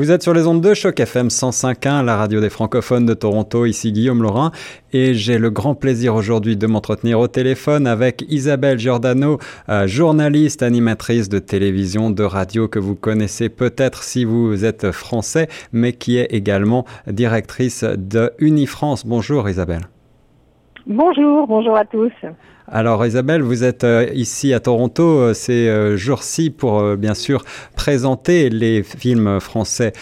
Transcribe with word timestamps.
Vous 0.00 0.10
êtes 0.10 0.22
sur 0.22 0.32
les 0.32 0.46
ondes 0.46 0.62
de 0.62 0.72
Choc 0.72 0.98
FM 0.98 1.28
105.1, 1.28 2.02
la 2.06 2.16
radio 2.16 2.40
des 2.40 2.48
francophones 2.48 3.04
de 3.04 3.12
Toronto. 3.12 3.66
Ici 3.66 3.92
Guillaume 3.92 4.22
Laurin 4.22 4.50
et 4.94 5.12
j'ai 5.12 5.36
le 5.36 5.50
grand 5.50 5.74
plaisir 5.74 6.14
aujourd'hui 6.14 6.56
de 6.56 6.66
m'entretenir 6.66 7.20
au 7.20 7.28
téléphone 7.28 7.86
avec 7.86 8.24
Isabelle 8.30 8.78
Giordano, 8.78 9.38
euh, 9.68 9.86
journaliste, 9.86 10.62
animatrice 10.62 11.28
de 11.28 11.38
télévision, 11.38 12.08
de 12.08 12.22
radio 12.22 12.66
que 12.66 12.78
vous 12.78 12.94
connaissez 12.94 13.50
peut-être 13.50 14.02
si 14.02 14.24
vous 14.24 14.64
êtes 14.64 14.90
français, 14.90 15.48
mais 15.74 15.92
qui 15.92 16.16
est 16.16 16.32
également 16.32 16.86
directrice 17.06 17.84
de 17.84 18.32
Unifrance. 18.38 19.04
Bonjour 19.04 19.50
Isabelle. 19.50 19.86
Bonjour, 20.86 21.46
bonjour 21.46 21.76
à 21.76 21.84
tous. 21.84 22.12
Alors 22.72 23.04
Isabelle, 23.04 23.42
vous 23.42 23.64
êtes 23.64 23.82
euh, 23.82 24.06
ici 24.14 24.54
à 24.54 24.60
Toronto 24.60 25.02
euh, 25.02 25.34
ces 25.34 25.68
euh, 25.68 25.96
jours-ci 25.96 26.50
pour 26.50 26.96
bien 26.96 27.14
sûr 27.14 27.42
présenter 27.74 28.48
les 28.48 28.84
films 28.84 29.40
français 29.40 29.92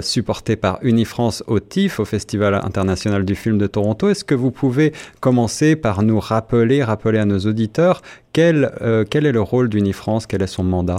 supportés 0.00 0.54
par 0.56 0.78
Unifrance 0.82 1.42
au 1.48 1.58
au 1.98 2.04
Festival 2.04 2.54
international 2.54 3.24
du 3.24 3.34
film 3.34 3.58
de 3.58 3.66
Toronto. 3.66 4.08
Est-ce 4.08 4.24
que 4.24 4.34
vous 4.34 4.50
pouvez 4.50 4.92
commencer 5.20 5.74
par 5.74 6.02
nous 6.02 6.20
rappeler, 6.20 6.84
rappeler 6.84 7.18
à 7.18 7.24
nos 7.24 7.38
auditeurs 7.38 8.02
quel, 8.32 8.70
quel 9.10 9.26
est 9.26 9.32
le 9.32 9.40
rôle 9.40 9.68
d'Unifrance, 9.68 10.26
quel 10.26 10.42
est 10.42 10.46
son 10.46 10.64
mandat? 10.64 10.98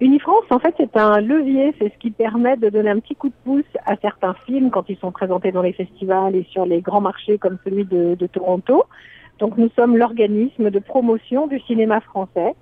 Unifrance, 0.00 0.44
en 0.50 0.58
fait, 0.58 0.74
c'est 0.76 0.94
un 0.98 1.20
levier, 1.20 1.74
c'est 1.78 1.90
ce 1.90 1.98
qui 1.98 2.10
permet 2.10 2.58
de 2.58 2.68
donner 2.68 2.90
un 2.90 2.98
petit 2.98 3.14
coup 3.14 3.30
de 3.30 3.34
pouce 3.44 3.64
à 3.86 3.96
certains 3.96 4.34
films 4.44 4.70
quand 4.70 4.88
ils 4.90 4.98
sont 4.98 5.10
présentés 5.10 5.52
dans 5.52 5.62
les 5.62 5.72
festivals 5.72 6.36
et 6.36 6.46
sur 6.50 6.66
les 6.66 6.82
grands 6.82 7.00
marchés 7.00 7.38
comme 7.38 7.58
celui 7.64 7.86
de, 7.86 8.14
de 8.14 8.26
Toronto. 8.26 8.84
Donc 9.38 9.56
nous 9.56 9.70
sommes 9.74 9.96
l'organisme 9.96 10.70
de 10.70 10.78
promotion 10.78 11.46
du 11.46 11.60
cinéma 11.60 12.00
français 12.00 12.54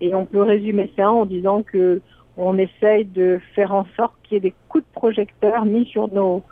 et 0.00 0.14
on 0.14 0.26
peut 0.26 0.42
résumer 0.42 0.92
ça 0.96 1.10
en 1.10 1.26
disant 1.26 1.62
que 1.62 2.00
on 2.36 2.58
essaye 2.58 3.04
de 3.06 3.40
faire 3.54 3.72
en 3.72 3.86
sorte 3.96 4.14
qu'il 4.22 4.34
y 4.34 4.36
ait 4.38 4.40
des 4.40 4.54
coups 4.68 4.84
de 4.84 4.92
projecteur 4.92 5.64
mis 5.64 5.86
sur 5.86 6.12
nos, 6.12 6.42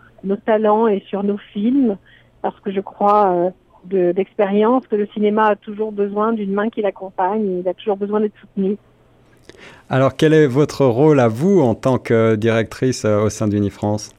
talents 0.46 0.88
et 0.88 1.00
sur 1.08 1.22
nos 1.22 1.36
films 1.36 1.96
parce 2.40 2.58
que 2.60 2.72
je 2.72 2.80
crois 2.80 3.52
euh, 3.90 4.12
d'expérience 4.12 4.86
que 4.86 4.96
le 4.96 5.06
cinéma 5.08 5.48
a 5.48 5.56
toujours 5.56 5.92
besoin 5.92 6.32
d'une 6.32 6.52
main 6.52 6.70
qui 6.70 6.80
l'accompagne, 6.80 7.60
il 7.60 7.68
a 7.68 7.74
toujours 7.74 7.98
besoin 7.98 8.20
d'être 8.20 8.38
soutenu. 8.40 8.78
Alors 9.90 10.16
quel 10.16 10.32
est 10.32 10.46
votre 10.46 10.84
rôle 10.86 11.20
à 11.20 11.28
vous 11.28 11.60
en 11.60 11.74
tant 11.74 11.98
que 11.98 12.36
directrice 12.36 13.04
euh, 13.04 13.24
au 13.24 13.30
sein 13.30 13.48
d'Unifrance? 13.48 14.14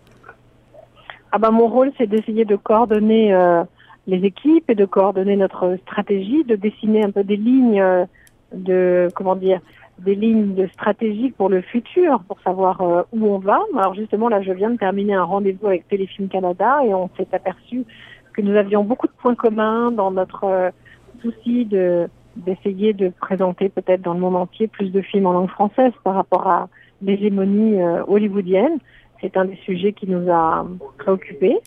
Ah 1.31 1.37
ben, 1.37 1.51
Mon 1.51 1.67
rôle 1.67 1.91
c'est 1.97 2.07
d'essayer 2.07 2.45
de 2.45 2.55
coordonner 2.55 3.33
euh, 3.33 3.63
les 4.07 4.23
équipes 4.25 4.69
et 4.69 4.75
de 4.75 4.85
coordonner 4.85 5.35
notre 5.35 5.77
stratégie, 5.81 6.43
de 6.43 6.55
dessiner 6.55 7.03
un 7.03 7.11
peu 7.11 7.23
des 7.23 7.35
lignes 7.35 7.81
euh, 7.81 8.05
de 8.53 9.09
comment 9.15 9.35
dire 9.35 9.59
des 9.99 10.13
lignes 10.13 10.55
de 10.55 10.67
stratégie 10.67 11.31
pour 11.31 11.49
le 11.49 11.61
futur, 11.61 12.21
pour 12.27 12.39
savoir 12.41 12.81
où 13.13 13.27
on 13.27 13.39
va. 13.39 13.59
Alors 13.77 13.95
justement, 13.95 14.27
là, 14.27 14.41
je 14.41 14.51
viens 14.51 14.69
de 14.69 14.77
terminer 14.77 15.13
un 15.13 15.23
rendez-vous 15.23 15.67
avec 15.67 15.87
Téléfilm 15.87 16.27
Canada 16.27 16.79
et 16.85 16.93
on 16.93 17.09
s'est 17.15 17.27
aperçu 17.31 17.85
que 18.33 18.41
nous 18.41 18.57
avions 18.57 18.83
beaucoup 18.83 19.07
de 19.07 19.13
points 19.13 19.35
communs 19.35 19.91
dans 19.91 20.11
notre 20.11 20.73
souci 21.21 21.63
de 21.63 22.09
d'essayer 22.35 22.93
de 22.93 23.09
présenter 23.09 23.69
peut-être 23.69 24.01
dans 24.01 24.13
le 24.13 24.19
monde 24.19 24.35
entier 24.35 24.67
plus 24.67 24.91
de 24.91 25.01
films 25.01 25.25
en 25.25 25.33
langue 25.33 25.49
française 25.49 25.93
par 26.03 26.15
rapport 26.15 26.47
à 26.47 26.69
l'hégémonie 27.01 27.81
hollywoodienne. 28.07 28.77
C'est 29.21 29.37
un 29.37 29.45
des 29.45 29.57
sujets 29.65 29.93
qui 29.93 30.07
nous 30.07 30.29
a 30.29 30.65
préoccupés. 30.97 31.57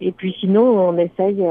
Et 0.00 0.12
puis 0.12 0.34
sinon, 0.40 0.62
on 0.62 0.98
essaye 0.98 1.44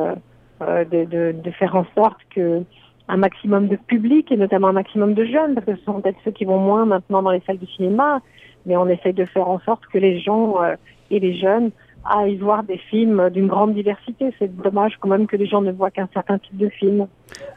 euh, 0.62 0.86
de, 0.86 1.32
de, 1.32 1.52
faire 1.52 1.76
en 1.76 1.86
sorte 1.96 2.20
que 2.36 2.62
un 3.08 3.18
maximum 3.18 3.68
de 3.68 3.78
public 3.78 4.32
et 4.32 4.38
notamment 4.38 4.68
un 4.68 4.74
maximum 4.74 5.16
de 5.16 5.26
jeunes, 5.26 5.56
parce 5.56 5.66
que 5.66 5.76
ce 5.76 5.84
sont 5.84 6.00
peut-être 6.02 6.20
ceux 6.24 6.32
qui 6.32 6.46
vont 6.46 6.60
moins 6.60 6.86
maintenant 6.86 7.24
dans 7.24 7.32
les 7.32 7.42
salles 7.48 7.58
de 7.58 7.66
cinéma, 7.66 8.22
mais 8.66 8.78
on 8.78 8.88
essaye 8.88 9.14
de 9.14 9.26
faire 9.26 9.50
en 9.50 9.60
sorte 9.60 9.86
que 9.88 9.98
les 9.98 10.20
gens 10.20 10.62
euh, 10.62 10.76
et 11.10 11.20
les 11.20 11.36
jeunes 11.36 11.72
aillent 12.06 12.38
voir 12.38 12.64
des 12.64 12.78
films 12.78 13.30
d'une 13.30 13.48
grande 13.48 13.74
diversité. 13.74 14.34
C'est 14.40 14.56
dommage 14.56 14.98
quand 15.00 15.10
même 15.10 15.28
que 15.28 15.36
les 15.36 15.46
gens 15.46 15.62
ne 15.62 15.72
voient 15.72 15.92
qu'un 15.92 16.10
certain 16.14 16.38
type 16.38 16.58
de 16.58 16.70
film. 16.70 17.08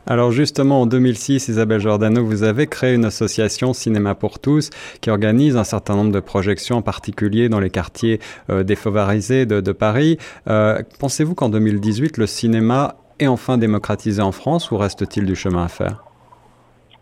Alors 0.07 0.31
justement, 0.31 0.83
en 0.83 0.87
2006, 0.87 1.49
Isabelle 1.49 1.81
Giordano, 1.81 2.25
vous 2.25 2.43
avez 2.43 2.67
créé 2.67 2.95
une 2.95 3.05
association 3.05 3.73
Cinéma 3.73 4.15
pour 4.15 4.39
tous 4.39 4.71
qui 5.01 5.11
organise 5.11 5.57
un 5.57 5.65
certain 5.65 5.97
nombre 5.97 6.13
de 6.13 6.21
projections, 6.21 6.77
en 6.77 6.83
particulier 6.83 7.49
dans 7.49 7.61
les 7.61 7.71
quartiers 7.71 8.21
euh, 8.51 8.63
défavorisés 8.63 9.47
de, 9.47 9.61
de 9.61 9.73
Paris. 9.73 10.19
Euh, 10.49 10.83
Pensez-vous 11.01 11.35
qu'en 11.35 11.49
2018, 11.49 12.19
le 12.19 12.27
cinéma 12.27 12.97
est 13.19 13.27
enfin 13.27 13.59
démocratisé 13.59 14.23
en 14.23 14.33
France 14.33 14.71
ou 14.71 14.77
reste-t-il 14.77 15.27
du 15.27 15.37
chemin 15.37 15.65
à 15.65 15.69
faire? 15.69 16.05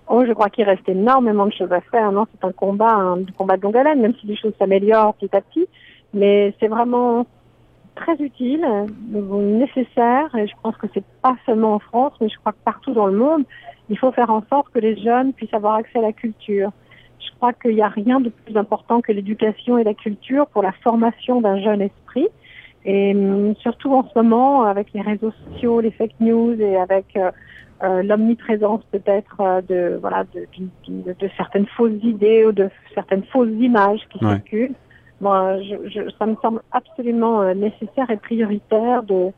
Oh, 0.08 0.24
je 0.26 0.32
crois 0.32 0.50
qu'il 0.50 0.64
reste 0.64 0.86
énormément 0.88 1.46
de 1.46 1.52
choses 1.52 1.72
à 1.72 1.80
faire. 1.80 2.12
Non, 2.12 2.26
c'est 2.30 2.46
un 2.46 2.52
combat, 2.52 2.92
un 2.92 3.24
combat 3.36 3.56
de 3.56 3.62
longue 3.62 3.76
haleine, 3.76 4.00
même 4.00 4.12
si 4.20 4.26
les 4.26 4.36
choses 4.36 4.52
s'améliorent 4.58 5.14
petit 5.14 5.34
à 5.34 5.40
petit. 5.40 5.66
Mais 6.14 6.54
c'est 6.60 6.68
vraiment 6.68 7.26
très 7.94 8.14
utile, 8.16 8.66
nécessaire, 9.10 10.34
et 10.34 10.46
je 10.46 10.54
pense 10.62 10.76
que 10.76 10.86
c'est 10.94 11.04
pas 11.22 11.36
seulement 11.44 11.74
en 11.74 11.78
France, 11.78 12.12
mais 12.20 12.28
je 12.28 12.38
crois 12.38 12.52
que 12.52 12.64
partout 12.64 12.92
dans 12.94 13.06
le 13.06 13.16
monde, 13.16 13.44
il 13.90 13.98
faut 13.98 14.12
faire 14.12 14.30
en 14.30 14.42
sorte 14.48 14.72
que 14.72 14.78
les 14.78 14.96
jeunes 14.96 15.32
puissent 15.32 15.52
avoir 15.54 15.74
accès 15.74 15.98
à 15.98 16.02
la 16.02 16.12
culture. 16.12 16.70
Je 17.20 17.30
crois 17.36 17.52
qu'il 17.52 17.74
n'y 17.74 17.82
a 17.82 17.88
rien 17.88 18.20
de 18.20 18.30
plus 18.30 18.56
important 18.56 19.00
que 19.00 19.12
l'éducation 19.12 19.78
et 19.78 19.84
la 19.84 19.94
culture 19.94 20.46
pour 20.46 20.62
la 20.62 20.72
formation 20.72 21.40
d'un 21.40 21.60
jeune 21.60 21.82
esprit. 21.82 22.28
Et 22.84 23.14
hum, 23.14 23.54
surtout 23.56 23.92
en 23.94 24.08
ce 24.08 24.18
moment, 24.18 24.62
avec 24.64 24.92
les 24.92 25.02
réseaux 25.02 25.32
sociaux, 25.46 25.80
les 25.80 25.92
fake 25.92 26.18
news 26.20 26.60
et 26.60 26.76
avec 26.76 27.16
euh, 27.16 27.30
euh, 27.82 28.02
l'omniprésence 28.02 28.82
peut-être 28.90 29.40
euh, 29.40 29.60
de 29.60 29.98
voilà 30.00 30.24
de, 30.34 30.46
de, 30.88 31.12
de, 31.12 31.30
certaines 31.36 31.66
fausses 31.66 32.02
idées 32.02 32.44
ou 32.46 32.52
de 32.52 32.70
certaines 32.94 33.24
fausses 33.24 33.54
images 33.58 34.00
qui 34.10 34.18
circulent, 34.18 34.74
Je, 35.22 36.10
ça 36.18 36.26
me 36.26 36.34
semble 36.42 36.62
absolument 36.72 37.42
euh, 37.42 37.54
nécessaire 37.54 38.10
et 38.10 38.16
prioritaire 38.16 39.02
de, 39.04 39.30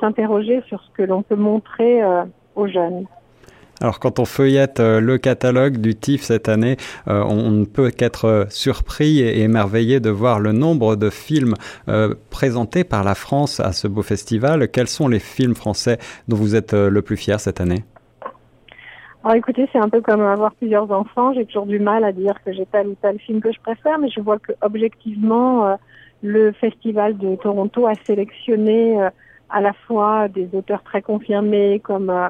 s'interroger 0.00 0.62
sur 0.68 0.80
ce 0.82 0.90
que 0.96 1.02
l'on 1.02 1.22
peut 1.22 1.36
montrer 1.36 2.02
euh, 2.02 2.22
aux 2.54 2.66
jeunes. 2.68 3.04
Alors 3.80 3.98
quand 3.98 4.18
on 4.18 4.24
feuillette 4.24 4.78
euh, 4.80 5.00
le 5.00 5.18
catalogue 5.18 5.78
du 5.78 5.96
TIFF 5.96 6.22
cette 6.22 6.48
année, 6.48 6.76
on 7.06 7.50
ne 7.50 7.64
peut 7.64 7.90
qu'être 7.90 8.46
surpris 8.48 9.20
et 9.20 9.42
émerveillé 9.42 9.98
de 9.98 10.10
voir 10.10 10.38
le 10.38 10.52
nombre 10.52 10.96
de 10.96 11.10
films 11.10 11.54
présentés 12.30 12.84
par 12.84 13.02
la 13.02 13.14
France 13.14 13.60
à 13.60 13.72
ce 13.72 13.88
beau 13.88 14.02
festival. 14.02 14.68
Quels 14.68 14.88
sont 14.88 15.08
les 15.08 15.18
films 15.18 15.54
français 15.54 15.98
dont 16.28 16.36
vous 16.36 16.54
êtes 16.54 16.72
le 16.72 17.02
plus 17.02 17.16
fier 17.16 17.40
cette 17.40 17.60
année? 17.60 17.84
Alors 19.24 19.36
écoutez, 19.36 19.66
c'est 19.72 19.78
un 19.78 19.88
peu 19.88 20.02
comme 20.02 20.20
avoir 20.20 20.54
plusieurs 20.54 20.90
enfants. 20.92 21.32
J'ai 21.32 21.46
toujours 21.46 21.64
du 21.64 21.78
mal 21.78 22.04
à 22.04 22.12
dire 22.12 22.34
que 22.44 22.52
j'ai 22.52 22.66
tel 22.66 22.88
ou 22.88 22.94
tel 23.00 23.18
film 23.18 23.40
que 23.40 23.50
je 23.52 23.58
préfère, 23.58 23.98
mais 23.98 24.10
je 24.10 24.20
vois 24.20 24.38
que 24.38 24.52
objectivement, 24.60 25.66
euh, 25.66 25.74
le 26.22 26.52
festival 26.52 27.16
de 27.16 27.34
Toronto 27.36 27.86
a 27.86 27.94
sélectionné 28.06 29.00
euh, 29.00 29.08
à 29.48 29.62
la 29.62 29.72
fois 29.72 30.28
des 30.28 30.50
auteurs 30.52 30.82
très 30.82 31.00
confirmés 31.00 31.80
comme 31.82 32.10
euh, 32.10 32.28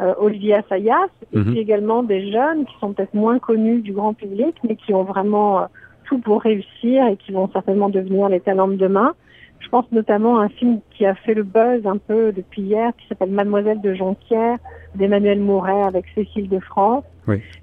euh 0.00 0.14
Olivier 0.18 0.54
Assayas, 0.54 1.06
et 1.32 1.38
mhm. 1.38 1.44
puis 1.44 1.60
également 1.60 2.02
des 2.02 2.32
jeunes 2.32 2.64
qui 2.64 2.74
sont 2.80 2.92
peut-être 2.92 3.14
moins 3.14 3.38
connus 3.38 3.80
du 3.80 3.92
grand 3.92 4.12
public, 4.12 4.56
mais 4.66 4.74
qui 4.74 4.92
ont 4.94 5.04
vraiment 5.04 5.68
tout 6.06 6.18
pour 6.18 6.42
réussir 6.42 7.06
et 7.06 7.16
qui 7.18 7.30
vont 7.30 7.48
certainement 7.52 7.88
devenir 7.88 8.28
les 8.28 8.40
talents 8.40 8.68
de 8.68 8.74
demain. 8.74 9.14
Je 9.62 9.68
pense 9.68 9.90
notamment 9.92 10.38
à 10.38 10.44
un 10.44 10.48
film 10.48 10.80
qui 10.90 11.06
a 11.06 11.14
fait 11.14 11.34
le 11.34 11.44
buzz 11.44 11.86
un 11.86 11.96
peu 11.96 12.32
depuis 12.32 12.62
hier, 12.62 12.92
qui 12.98 13.06
s'appelle 13.08 13.30
Mademoiselle 13.30 13.80
de 13.80 13.94
Jonquière, 13.94 14.58
d'Emmanuel 14.94 15.40
Mouret 15.40 15.82
avec 15.82 16.04
Cécile 16.14 16.48
de 16.48 16.58
France, 16.58 17.04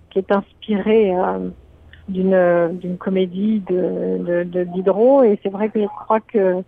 qui 0.10 0.20
est 0.20 0.32
inspiré 0.32 1.16
euh, 1.16 1.50
d'une 2.08 2.78
d'une 2.80 2.98
comédie 2.98 3.62
de, 3.70 4.44
de, 4.44 4.64
Diderot. 4.64 5.24
Et 5.24 5.40
c'est 5.44 5.50
vrai 5.50 5.70
que 5.70 5.82
je 5.82 5.88
crois 5.88 6.22
que 6.22 6.64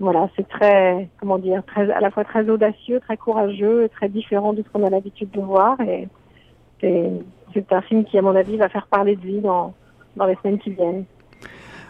voilà, 0.00 0.28
c'est 0.36 0.46
très, 0.48 1.08
comment 1.18 1.38
dire, 1.38 1.62
très, 1.64 1.90
à 1.90 2.00
la 2.00 2.10
fois 2.10 2.24
très 2.24 2.48
audacieux, 2.48 3.00
très 3.00 3.16
courageux, 3.16 3.84
et 3.84 3.88
très 3.88 4.08
différent 4.08 4.52
de 4.52 4.62
ce 4.62 4.68
qu'on 4.68 4.84
a 4.86 4.90
l'habitude 4.90 5.30
de 5.30 5.40
voir. 5.40 5.80
Et 5.80 6.08
c'est 6.80 7.72
un 7.72 7.80
film 7.82 8.04
qui, 8.04 8.18
à 8.18 8.22
mon 8.22 8.36
avis, 8.36 8.56
va 8.56 8.68
faire 8.68 8.86
parler 8.86 9.16
de 9.16 9.22
lui 9.22 9.40
dans, 9.40 9.72
dans 10.16 10.26
les 10.26 10.36
semaines 10.36 10.58
qui 10.58 10.70
viennent. 10.70 11.04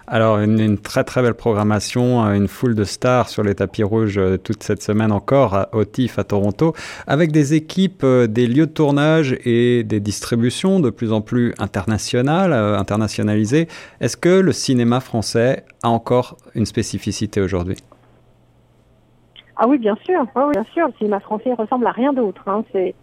Alors, 0.06 0.38
une, 0.38 0.76
très 0.76 1.02
très 1.02 1.22
belle 1.22 1.34
programmation, 1.34 2.26
euh, 2.26 2.34
une 2.34 2.46
foule 2.46 2.74
de 2.74 2.84
stars 2.84 3.30
sur 3.30 3.42
les 3.42 3.54
tapis 3.54 3.82
rouges 3.82 4.18
euh, 4.18 4.36
toute 4.36 4.62
cette 4.62 4.82
semaine 4.82 5.10
encore 5.10 5.66
au 5.72 5.86
TIFF 5.86 6.18
à 6.18 6.24
Toronto, 6.24 6.74
avec 7.06 7.32
des 7.32 7.54
équipes, 7.54 8.04
euh, 8.04 8.26
des 8.26 8.46
lieux 8.46 8.66
de 8.66 8.72
tournage 8.72 9.34
et 9.46 9.82
des 9.82 10.00
distributions 10.00 10.78
de 10.78 10.90
plus 10.90 11.10
en 11.10 11.22
plus 11.22 11.54
internationales, 11.58 12.52
internationalisées. 12.52 13.66
Est-ce 14.00 14.18
que 14.18 14.28
le 14.28 14.52
cinéma 14.52 15.00
français 15.00 15.64
a 15.82 15.88
encore 15.88 16.36
une 16.54 16.66
spécificité 16.66 17.40
aujourd'hui? 17.40 17.76
Ah 19.56 19.66
oui, 19.66 19.78
bien 19.78 19.96
sûr. 20.04 20.22
bien 20.52 20.64
sûr. 20.74 20.88
Le 20.88 20.92
cinéma 20.98 21.20
français 21.20 21.54
ressemble 21.54 21.86
à 21.86 21.92
rien 21.92 22.12
d'autre. 22.12 22.42
Hein. 22.46 22.62
C'est, 22.72 22.94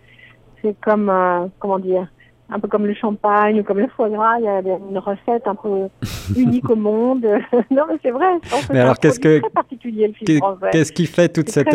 c'est 0.61 0.75
comme, 0.81 1.11
comment 1.59 1.79
dire, 1.79 2.07
un 2.51 2.59
peu 2.59 2.67
comme 2.67 2.85
le 2.85 2.93
champagne 2.93 3.59
ou 3.59 3.63
comme 3.63 3.79
le 3.79 3.87
foie 3.87 4.09
gras, 4.09 4.37
il 4.39 4.43
y 4.43 4.47
a 4.47 4.59
une 4.59 4.97
recette 4.97 5.47
un 5.47 5.55
peu 5.55 5.87
unique 6.35 6.69
au 6.69 6.75
monde. 6.75 7.23
non, 7.71 7.83
mais 7.89 7.97
c'est 8.03 8.11
vrai. 8.11 8.27
Mais 8.71 8.79
alors, 8.79 8.99
qu'est-ce 8.99 9.19
que 9.19 9.39
très 9.39 9.49
particulier 9.49 10.07
le 10.07 10.13
film 10.13 10.41
Qu'est-ce 10.71 10.91
qui 10.91 11.05
fait 11.05 11.29
toute 11.29 11.49
cette 11.49 11.69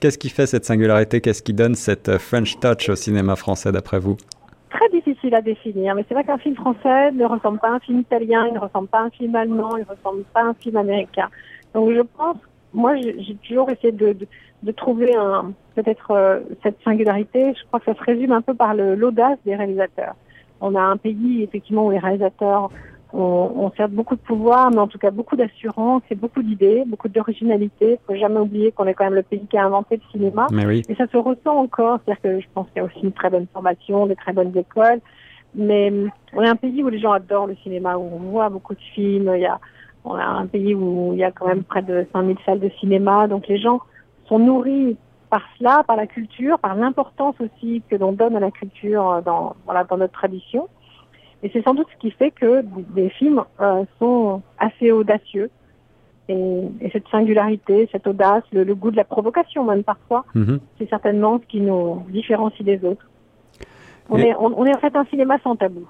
qu'est-ce 0.00 0.18
qui 0.18 0.28
fait 0.28 0.46
cette 0.46 0.64
singularité? 0.64 1.20
Qu'est-ce 1.20 1.42
qui 1.42 1.54
donne 1.54 1.74
cette 1.74 2.08
euh, 2.08 2.18
French 2.18 2.58
touch 2.58 2.88
au 2.88 2.96
cinéma 2.96 3.36
français 3.36 3.70
d'après 3.70 4.00
vous? 4.00 4.16
Très 4.70 4.88
difficile 4.88 5.34
à 5.34 5.42
définir, 5.42 5.94
mais 5.94 6.04
c'est 6.08 6.14
vrai 6.14 6.24
qu'un 6.24 6.38
film 6.38 6.56
français 6.56 7.12
ne 7.12 7.24
ressemble 7.24 7.58
pas 7.58 7.68
à 7.68 7.72
un 7.72 7.80
film 7.80 8.00
italien, 8.00 8.46
il 8.48 8.54
ne 8.54 8.58
ressemble 8.58 8.88
pas 8.88 9.00
à 9.00 9.02
un 9.02 9.10
film 9.10 9.34
allemand, 9.36 9.76
il 9.76 9.80
ne 9.80 9.88
ressemble 9.88 10.22
pas 10.32 10.40
à 10.40 10.46
un 10.46 10.54
film 10.54 10.76
américain. 10.76 11.28
Donc 11.74 11.92
je 11.92 12.00
pense, 12.00 12.36
moi 12.74 12.96
j'ai 12.96 13.36
toujours 13.46 13.70
essayé 13.70 13.92
de, 13.92 14.12
de, 14.12 14.26
de 14.62 14.72
trouver 14.72 15.14
un 15.14 15.52
peut-être 15.74 16.10
euh, 16.10 16.40
cette 16.62 16.76
singularité. 16.84 17.54
Je 17.54 17.66
crois 17.66 17.80
que 17.80 17.86
ça 17.86 17.94
se 17.94 18.04
résume 18.04 18.32
un 18.32 18.42
peu 18.42 18.54
par 18.54 18.74
l'audace 18.74 19.38
des 19.44 19.56
réalisateurs. 19.56 20.14
On 20.60 20.74
a 20.74 20.80
un 20.80 20.96
pays 20.96 21.42
effectivement 21.42 21.86
où 21.86 21.90
les 21.90 21.98
réalisateurs 21.98 22.70
ont, 23.12 23.52
ont 23.56 23.72
certes 23.76 23.92
beaucoup 23.92 24.16
de 24.16 24.20
pouvoir, 24.20 24.70
mais 24.70 24.78
en 24.78 24.86
tout 24.86 24.98
cas 24.98 25.10
beaucoup 25.10 25.36
d'assurance 25.36 26.02
et 26.10 26.14
beaucoup 26.14 26.42
d'idées, 26.42 26.84
beaucoup 26.86 27.08
d'originalité. 27.08 27.92
Il 27.92 28.06
faut 28.06 28.18
jamais 28.18 28.40
oublier 28.40 28.72
qu'on 28.72 28.86
est 28.86 28.94
quand 28.94 29.04
même 29.04 29.14
le 29.14 29.22
pays 29.22 29.46
qui 29.50 29.58
a 29.58 29.64
inventé 29.64 29.96
le 29.96 30.02
cinéma. 30.12 30.46
Mais 30.52 30.66
oui. 30.66 30.82
Et 30.88 30.94
ça 30.94 31.06
se 31.06 31.16
ressent 31.16 31.56
encore. 31.56 31.98
C'est-à-dire 32.04 32.22
que 32.22 32.40
je 32.40 32.46
pense 32.54 32.66
qu'il 32.68 32.76
y 32.76 32.80
a 32.80 32.84
aussi 32.84 33.00
une 33.02 33.12
très 33.12 33.30
bonne 33.30 33.46
formation, 33.52 34.06
des 34.06 34.16
très 34.16 34.32
bonnes 34.32 34.56
écoles. 34.56 35.00
Mais 35.54 35.90
hum, 35.90 36.10
on 36.32 36.42
est 36.42 36.48
un 36.48 36.56
pays 36.56 36.82
où 36.82 36.88
les 36.88 36.98
gens 37.00 37.12
adorent 37.12 37.48
le 37.48 37.56
cinéma, 37.56 37.96
où 37.96 38.08
on 38.14 38.30
voit 38.30 38.48
beaucoup 38.48 38.74
de 38.74 38.80
films. 38.94 39.30
Il 39.34 39.42
y 39.42 39.46
a, 39.46 39.58
on 40.04 40.14
a 40.14 40.24
un 40.24 40.46
pays 40.46 40.74
où 40.74 41.10
il 41.12 41.18
y 41.18 41.24
a 41.24 41.30
quand 41.30 41.46
même 41.46 41.64
près 41.64 41.82
de 41.82 42.06
5000 42.12 42.36
salles 42.44 42.60
de 42.60 42.70
cinéma. 42.80 43.28
Donc 43.28 43.46
les 43.48 43.58
gens 43.58 43.80
sont 44.26 44.38
nourris 44.38 44.96
par 45.30 45.42
cela, 45.58 45.82
par 45.86 45.96
la 45.96 46.06
culture, 46.06 46.58
par 46.58 46.74
l'importance 46.74 47.34
aussi 47.40 47.82
que 47.88 47.96
l'on 47.96 48.12
donne 48.12 48.36
à 48.36 48.40
la 48.40 48.50
culture 48.50 49.22
dans, 49.24 49.56
voilà, 49.64 49.84
dans 49.84 49.96
notre 49.96 50.12
tradition. 50.12 50.68
Et 51.42 51.50
c'est 51.52 51.62
sans 51.62 51.74
doute 51.74 51.86
ce 51.94 51.98
qui 51.98 52.10
fait 52.10 52.30
que 52.30 52.62
des 52.94 53.08
films 53.10 53.42
euh, 53.60 53.84
sont 53.98 54.42
assez 54.58 54.92
audacieux. 54.92 55.50
Et, 56.28 56.60
et, 56.80 56.90
cette 56.90 57.08
singularité, 57.08 57.88
cette 57.90 58.06
audace, 58.06 58.44
le, 58.52 58.62
le, 58.62 58.74
goût 58.76 58.92
de 58.92 58.96
la 58.96 59.04
provocation 59.04 59.64
même 59.64 59.82
parfois, 59.82 60.24
-hmm. 60.36 60.60
c'est 60.78 60.88
certainement 60.88 61.40
ce 61.40 61.46
qui 61.46 61.60
nous 61.60 62.04
différencie 62.10 62.64
des 62.64 62.84
autres. 62.84 63.06
On, 64.08 64.18
et... 64.18 64.28
est, 64.28 64.34
on, 64.36 64.48
on 64.60 64.64
est 64.64 64.74
en 64.74 64.78
fait 64.78 64.94
un 64.94 65.04
cinéma 65.06 65.38
sans 65.42 65.56
tabou. 65.56 65.86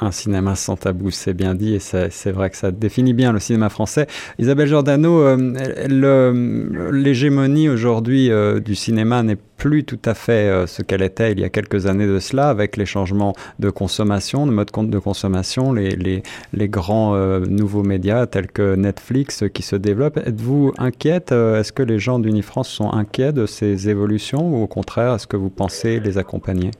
Un 0.00 0.10
cinéma 0.10 0.56
sans 0.56 0.76
tabou, 0.76 1.10
c'est 1.10 1.34
bien 1.34 1.54
dit, 1.54 1.74
et 1.74 1.78
c'est 1.78 2.32
vrai 2.32 2.50
que 2.50 2.56
ça 2.56 2.72
définit 2.72 3.12
bien 3.12 3.32
le 3.32 3.38
cinéma 3.38 3.68
français. 3.68 4.08
Isabelle 4.38 4.66
Giordano, 4.66 5.20
euh, 5.22 6.90
l'hégémonie 6.90 7.68
aujourd'hui 7.68 8.30
euh, 8.30 8.58
du 8.58 8.74
cinéma 8.74 9.22
n'est 9.22 9.38
plus 9.56 9.84
tout 9.84 10.00
à 10.04 10.14
fait 10.14 10.50
euh, 10.50 10.66
ce 10.66 10.82
qu'elle 10.82 11.02
était 11.02 11.30
il 11.30 11.38
y 11.38 11.44
a 11.44 11.48
quelques 11.48 11.86
années 11.86 12.08
de 12.08 12.18
cela, 12.18 12.48
avec 12.48 12.76
les 12.76 12.86
changements 12.86 13.34
de 13.60 13.70
consommation, 13.70 14.46
de 14.46 14.52
mode 14.52 14.70
de 14.74 14.98
consommation, 14.98 15.72
les, 15.72 16.22
grands 16.68 17.16
nouveaux 17.40 17.84
médias 17.84 18.26
tels 18.26 18.48
que 18.48 18.74
Netflix 18.74 19.44
qui 19.54 19.62
se 19.62 19.76
développent. 19.76 20.18
Êtes-vous 20.18 20.72
inquiète 20.78 21.30
Est-ce 21.30 21.72
que 21.72 21.82
les 21.82 22.00
gens 22.00 22.18
d'Unifrance 22.18 22.68
sont 22.68 22.92
inquiets 22.92 23.32
de 23.32 23.46
ces 23.46 23.88
évolutions 23.88 24.48
ou 24.48 24.62
au 24.62 24.66
contraire, 24.66 25.14
est-ce 25.14 25.28
que 25.28 25.36
vous 25.36 25.50
pensez 25.50 26.00
les 26.00 26.18
accompagner? 26.18 26.72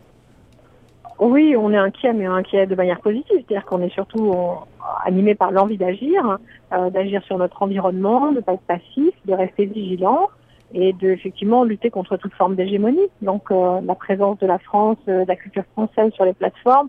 Oui, 1.19 1.57
on 1.57 1.73
est 1.73 1.77
inquiet, 1.77 2.13
mais 2.13 2.27
inquiet 2.27 2.67
de 2.67 2.75
manière 2.75 3.01
positive. 3.01 3.37
C'est-à-dire 3.47 3.65
qu'on 3.65 3.83
est 3.83 3.93
surtout 3.93 4.33
on, 4.35 4.59
animé 5.05 5.35
par 5.35 5.51
l'envie 5.51 5.77
d'agir, 5.77 6.39
euh, 6.73 6.91
d'agir 6.91 7.23
sur 7.25 7.39
notre 7.39 7.63
environnement, 7.63 8.33
de 8.33 8.37
ne 8.37 8.41
pas 8.41 8.55
être 8.55 8.63
passif, 8.63 9.15
de 9.25 9.33
rester 9.33 9.67
vigilant 9.67 10.29
et 10.73 10.93
de 10.93 11.09
effectivement 11.09 11.63
lutter 11.65 11.91
contre 11.91 12.17
toute 12.17 12.35
forme 12.35 12.57
d'hégémonie. 12.57 13.09
Donc 13.23 13.51
euh, 13.51 13.81
la 13.83 13.95
présence 13.95 14.39
de 14.39 14.47
la 14.47 14.59
France, 14.59 14.99
euh, 15.09 15.23
de 15.23 15.29
la 15.29 15.37
culture 15.37 15.65
française 15.73 16.13
sur 16.13 16.25
les 16.25 16.33
plateformes, 16.33 16.89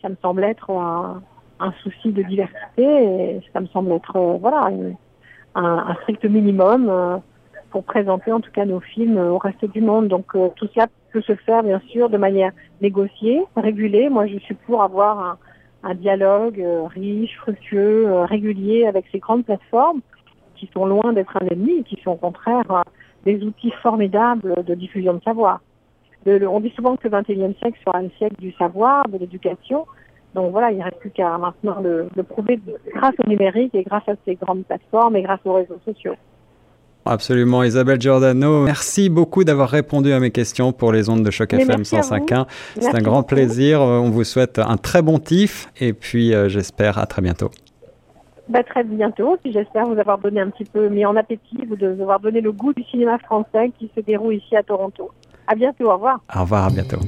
ça 0.00 0.08
me 0.08 0.16
semble 0.22 0.44
être 0.44 0.70
un, 0.70 1.22
souci 1.82 2.12
de 2.12 2.22
diversité 2.22 2.82
et 2.82 3.40
ça 3.52 3.60
me 3.60 3.66
semble 3.68 3.92
être 3.92 4.16
euh, 4.16 4.36
voilà 4.38 4.70
un, 5.54 5.94
strict 6.02 6.24
minimum 6.24 6.88
euh, 6.90 7.16
pour 7.74 7.82
présenter 7.82 8.30
en 8.30 8.38
tout 8.38 8.52
cas 8.52 8.64
nos 8.64 8.78
films 8.78 9.18
au 9.18 9.38
reste 9.38 9.64
du 9.64 9.80
monde. 9.80 10.06
Donc 10.06 10.26
tout 10.54 10.68
cela 10.72 10.86
peut 11.12 11.22
se 11.22 11.34
faire 11.34 11.64
bien 11.64 11.80
sûr 11.88 12.08
de 12.08 12.16
manière 12.16 12.52
négociée, 12.80 13.42
régulée. 13.56 14.08
Moi 14.08 14.28
je 14.28 14.38
suis 14.38 14.54
pour 14.54 14.80
avoir 14.80 15.18
un, 15.18 15.38
un 15.82 15.94
dialogue 15.94 16.60
euh, 16.60 16.84
riche, 16.84 17.36
fructueux, 17.38 18.06
euh, 18.06 18.26
régulier 18.26 18.86
avec 18.86 19.06
ces 19.10 19.18
grandes 19.18 19.44
plateformes 19.44 20.02
qui 20.54 20.70
sont 20.72 20.86
loin 20.86 21.12
d'être 21.12 21.36
un 21.36 21.46
ennemi, 21.48 21.82
qui 21.82 22.00
sont 22.04 22.12
au 22.12 22.16
contraire 22.16 22.70
euh, 22.70 22.82
des 23.24 23.42
outils 23.42 23.72
formidables 23.82 24.62
de 24.62 24.74
diffusion 24.76 25.14
de 25.14 25.22
savoir. 25.24 25.60
On 26.26 26.60
dit 26.60 26.72
souvent 26.76 26.94
que 26.94 27.08
le 27.08 27.18
21e 27.18 27.58
siècle 27.58 27.78
sera 27.84 28.00
le 28.02 28.10
siècle 28.18 28.36
du 28.38 28.52
savoir, 28.52 29.08
de 29.08 29.18
l'éducation. 29.18 29.84
Donc 30.36 30.52
voilà, 30.52 30.70
il 30.70 30.78
ne 30.78 30.84
reste 30.84 31.00
plus 31.00 31.10
qu'à 31.10 31.36
maintenant 31.38 31.80
le 31.80 32.22
prouver 32.22 32.60
grâce 32.94 33.14
au 33.24 33.28
numérique 33.28 33.74
et 33.74 33.82
grâce 33.82 34.08
à 34.08 34.14
ces 34.24 34.36
grandes 34.36 34.64
plateformes 34.64 35.16
et 35.16 35.22
grâce 35.22 35.40
aux 35.44 35.54
réseaux 35.54 35.80
sociaux. 35.84 36.14
Absolument, 37.06 37.62
Isabelle 37.62 38.00
Giordano. 38.00 38.64
Merci 38.64 39.10
beaucoup 39.10 39.44
d'avoir 39.44 39.68
répondu 39.68 40.12
à 40.12 40.20
mes 40.20 40.30
questions 40.30 40.72
pour 40.72 40.92
les 40.92 41.08
ondes 41.10 41.22
de 41.22 41.30
choc 41.30 41.52
Mais 41.52 41.62
FM 41.62 41.82
105.1. 41.82 42.46
C'est 42.80 42.94
un 42.94 43.02
grand 43.02 43.22
plaisir. 43.22 43.80
On 43.80 44.10
vous 44.10 44.24
souhaite 44.24 44.58
un 44.58 44.76
très 44.76 45.02
bon 45.02 45.18
tif 45.18 45.68
et 45.78 45.92
puis 45.92 46.34
euh, 46.34 46.48
j'espère 46.48 46.98
à 46.98 47.06
très 47.06 47.20
bientôt. 47.20 47.50
Bah, 48.48 48.62
très 48.62 48.84
bientôt. 48.84 49.36
J'espère 49.44 49.86
vous 49.86 49.98
avoir 49.98 50.18
donné 50.18 50.40
un 50.40 50.50
petit 50.50 50.64
peu 50.64 50.88
mis 50.88 51.04
en 51.04 51.16
appétit, 51.16 51.58
vous 51.66 51.82
avoir 52.02 52.20
donné 52.20 52.40
le 52.40 52.52
goût 52.52 52.72
du 52.72 52.82
cinéma 52.84 53.18
français 53.18 53.72
qui 53.78 53.90
se 53.94 54.00
déroule 54.00 54.34
ici 54.34 54.56
à 54.56 54.62
Toronto. 54.62 55.10
À 55.46 55.54
bientôt. 55.54 55.90
Au 55.90 55.94
revoir. 55.94 56.20
Au 56.34 56.40
revoir. 56.40 56.64
À 56.64 56.70
bientôt. 56.70 57.00